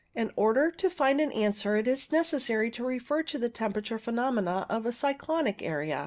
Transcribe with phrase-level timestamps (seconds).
[0.15, 3.37] In order to find the answer io8 CUMULO NIMBUS it is necessary to refer to
[3.37, 5.99] the temperature pheno mena of a cyclonic area.